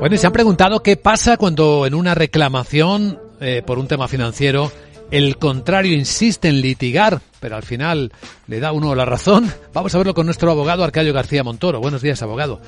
Bueno, 0.00 0.14
y 0.14 0.18
se 0.18 0.26
han 0.26 0.32
preguntado 0.32 0.82
qué 0.82 0.96
pasa 0.96 1.36
cuando 1.36 1.86
en 1.86 1.94
una 1.94 2.14
reclamación 2.14 3.18
eh, 3.40 3.62
por 3.64 3.78
un 3.78 3.88
tema 3.88 4.08
financiero 4.08 4.70
el 5.10 5.36
contrario 5.38 5.94
insiste 5.94 6.48
en 6.48 6.60
litigar, 6.60 7.20
pero 7.40 7.56
al 7.56 7.62
final 7.62 8.12
le 8.46 8.60
da 8.60 8.72
uno 8.72 8.94
la 8.94 9.04
razón. 9.04 9.52
Vamos 9.72 9.94
a 9.94 9.98
verlo 9.98 10.14
con 10.14 10.26
nuestro 10.26 10.50
abogado 10.50 10.82
Arcadio 10.82 11.12
García 11.12 11.44
Montoro. 11.44 11.80
Buenos 11.80 12.02
días, 12.02 12.22
abogado. 12.22 12.60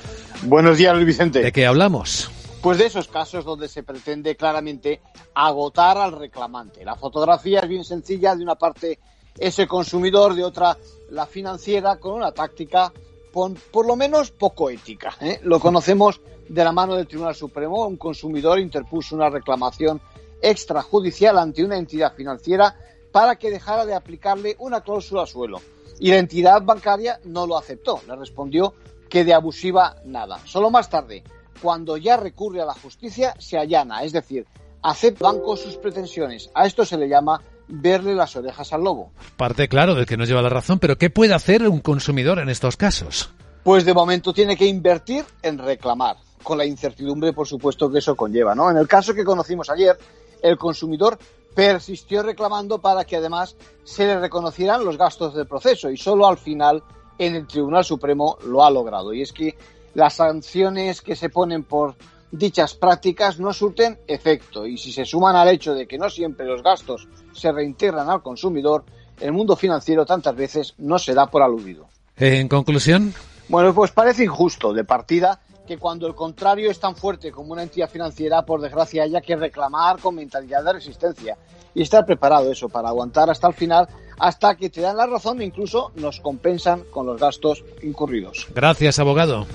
Buenos 0.43 0.79
días, 0.79 0.95
Luis 0.95 1.07
Vicente. 1.07 1.41
¿De 1.41 1.51
qué 1.51 1.67
hablamos? 1.67 2.31
Pues 2.63 2.79
de 2.79 2.87
esos 2.87 3.09
casos 3.09 3.45
donde 3.45 3.69
se 3.69 3.83
pretende 3.83 4.37
claramente 4.37 5.01
agotar 5.35 5.99
al 5.99 6.13
reclamante. 6.13 6.85
La 6.85 6.95
fotografía 6.95 7.61
es 7.61 7.69
bien 7.69 7.85
sencilla, 7.85 8.35
de 8.37 8.43
una 8.43 8.55
parte 8.55 8.99
ese 9.39 9.67
consumidor, 9.67 10.35
de 10.35 10.45
otra 10.45 10.77
la 11.11 11.27
financiera, 11.27 11.97
con 11.97 12.15
una 12.15 12.33
táctica 12.33 12.93
por, 13.37 13.53
por 13.71 13.87
lo 13.87 13.97
menos 13.97 14.31
poco 14.31 14.71
ética. 14.71 15.15
¿eh? 15.21 15.41
Lo 15.43 15.61
conocemos 15.61 16.23
de 16.49 16.65
la 16.65 16.73
mano 16.73 16.95
del 16.95 17.07
Tribunal 17.07 17.35
Supremo. 17.35 17.87
Un 17.87 17.99
consumidor 17.99 18.59
interpuso 18.59 19.15
una 19.15 19.29
reclamación 19.29 20.01
extrajudicial 20.41 21.37
ante 21.37 21.63
una 21.63 21.77
entidad 21.77 22.15
financiera 22.15 22.75
para 23.13 23.37
que 23.37 23.51
dejara 23.51 23.85
de 23.85 23.93
aplicarle 23.93 24.57
una 24.59 24.81
cláusula 24.81 25.27
suelo. 25.27 25.61
Y 25.99 26.09
la 26.09 26.17
entidad 26.17 26.63
bancaria 26.63 27.21
no 27.25 27.47
lo 27.47 27.59
aceptó. 27.59 28.01
Le 28.09 28.17
respondió 28.17 28.73
que 29.11 29.23
de 29.23 29.35
abusiva 29.35 29.97
nada. 30.07 30.41
Solo 30.47 30.71
más 30.71 30.89
tarde, 30.89 31.23
cuando 31.61 31.99
ya 31.99 32.17
recurre 32.17 32.63
a 32.63 32.67
la 32.67 32.73
justicia, 32.73 33.35
se 33.39 33.59
allana, 33.59 34.03
es 34.03 34.13
decir, 34.13 34.47
acepta 34.81 35.31
banco 35.31 35.59
sus 35.59 35.77
pretensiones. 35.77 36.51
A 36.55 36.67
esto 36.67 36.87
se 36.87 36.97
le 36.97 37.07
llama 37.07 37.43
verle 37.69 38.15
las 38.15 38.37
orejas 38.37 38.73
al 38.73 38.85
lobo. 38.85 39.11
Parte 39.37 39.69
claro 39.69 39.95
del 39.95 40.07
que 40.07 40.17
nos 40.17 40.29
lleva 40.29 40.43
la 40.43 40.49
razón, 40.49 40.79
pero 40.79 40.97
¿qué 40.99 41.11
puede 41.11 41.35
hacer 41.35 41.69
un 41.69 41.81
consumidor 41.81 42.39
en 42.39 42.49
estos 42.49 42.77
casos? 42.77 43.31
Pues 43.63 43.85
de 43.85 43.95
momento 43.95 44.33
tiene 44.33 44.57
que 44.57 44.67
invertir 44.67 45.25
en 45.43 45.59
reclamar, 45.59 46.17
con 46.43 46.59
la 46.59 46.65
incertidumbre, 46.65 47.33
por 47.33 47.49
supuesto, 47.49 47.91
que 47.91 47.99
eso 47.99 48.15
conlleva. 48.15 48.55
¿no? 48.55 48.71
En 48.71 48.77
el 48.77 48.87
caso 48.87 49.15
que 49.15 49.25
conocimos 49.25 49.69
ayer, 49.71 49.99
el 50.43 50.57
consumidor 50.57 51.19
persistió 51.55 52.23
reclamando 52.23 52.81
para 52.81 53.05
que 53.05 53.17
además 53.17 53.57
se 53.83 54.07
le 54.07 54.21
reconocieran 54.21 54.85
los 54.85 54.99
gastos 54.99 55.35
del 55.35 55.47
proceso 55.47 55.91
y 55.91 55.97
solo 55.97 56.29
al 56.29 56.37
final 56.37 56.83
en 57.19 57.35
el 57.35 57.47
Tribunal 57.47 57.85
Supremo 57.85 58.39
lo 58.47 58.65
ha 58.65 58.71
logrado. 58.71 59.13
Y 59.13 59.23
es 59.23 59.33
que 59.33 59.57
las 59.95 60.15
sanciones 60.15 61.01
que 61.01 61.17
se 61.17 61.31
ponen 61.31 61.65
por 61.65 61.97
dichas 62.31 62.75
prácticas 62.75 63.39
no 63.39 63.53
surten 63.53 63.99
efecto 64.07 64.67
y 64.67 64.77
si 64.77 64.93
se 64.93 65.05
suman 65.05 65.37
al 65.37 65.49
hecho 65.49 65.75
de 65.75 65.87
que 65.87 65.99
no 65.99 66.11
siempre 66.11 66.47
los 66.47 66.63
gastos 66.63 67.09
se 67.33 67.53
reintegran 67.53 68.11
al 68.11 68.23
consumidor, 68.23 68.85
el 69.21 69.33
mundo 69.33 69.57
financiero 69.57 70.05
tantas 70.05 70.35
veces 70.35 70.75
no 70.79 70.99
se 70.99 71.15
da 71.15 71.27
por 71.27 71.43
aludido. 71.43 71.89
En 72.17 72.49
conclusión. 72.49 73.15
Bueno, 73.49 73.75
pues 73.75 73.93
parece 73.93 74.25
injusto 74.25 74.73
de 74.73 74.85
partida 74.85 75.41
que 75.67 75.79
cuando 75.79 76.07
el 76.07 76.15
contrario 76.15 76.71
es 76.71 76.79
tan 76.79 76.97
fuerte 76.97 77.31
como 77.31 77.53
una 77.53 77.63
entidad 77.63 77.91
financiera, 77.91 78.43
por 78.43 78.61
desgracia, 78.61 79.03
haya 79.03 79.21
que 79.21 79.37
reclamar 79.37 79.99
con 79.99 80.15
mentalidad 80.15 80.65
de 80.65 80.75
resistencia 80.75 81.37
y 81.75 81.83
estar 81.83 82.07
preparado 82.07 82.51
eso 82.51 82.69
para 82.69 82.89
aguantar 82.89 83.29
hasta 83.29 83.49
el 83.49 83.55
final, 83.55 83.89
hasta 84.19 84.55
que 84.57 84.71
te 84.71 84.81
dan 84.81 84.97
la 84.97 85.07
razón 85.07 85.41
e 85.41 85.45
incluso 85.45 85.93
nos 85.97 86.21
compensan 86.21 86.85
con 86.91 87.07
los 87.07 87.21
gastos 87.21 87.65
incurridos. 87.83 88.47
Gracias, 88.55 88.99
abogado. 88.99 89.47